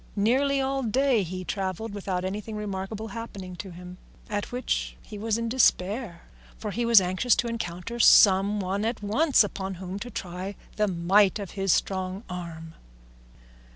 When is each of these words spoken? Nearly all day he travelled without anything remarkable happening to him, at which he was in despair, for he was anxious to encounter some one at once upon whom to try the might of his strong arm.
Nearly 0.15 0.59
all 0.59 0.81
day 0.81 1.21
he 1.21 1.43
travelled 1.45 1.93
without 1.93 2.25
anything 2.25 2.55
remarkable 2.55 3.09
happening 3.09 3.55
to 3.57 3.69
him, 3.69 3.99
at 4.31 4.51
which 4.51 4.97
he 5.03 5.19
was 5.19 5.37
in 5.37 5.47
despair, 5.47 6.23
for 6.57 6.71
he 6.71 6.85
was 6.85 6.99
anxious 6.99 7.35
to 7.35 7.47
encounter 7.47 7.99
some 7.99 8.59
one 8.59 8.83
at 8.83 9.03
once 9.03 9.43
upon 9.43 9.75
whom 9.75 9.99
to 9.99 10.09
try 10.09 10.55
the 10.75 10.87
might 10.87 11.37
of 11.37 11.51
his 11.51 11.71
strong 11.71 12.23
arm. 12.31 12.73